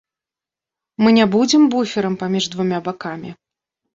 [1.03, 3.29] Мы не будзем буферам паміж двума бакамі.